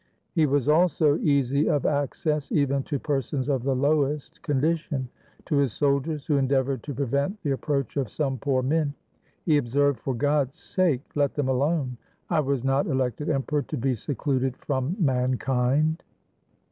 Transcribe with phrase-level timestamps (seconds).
[0.33, 5.09] He was also easy of access, even to persons of the lowest condition.
[5.45, 8.95] To his soldiers, who endeavored to prevent the approach of some poor men,
[9.45, 11.97] he observed, "For God's sake, let them alone;
[12.31, 16.01] I was not elected Em peror to be secluded from mankind."